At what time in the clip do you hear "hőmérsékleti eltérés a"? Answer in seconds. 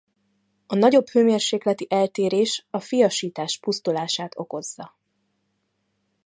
1.07-2.79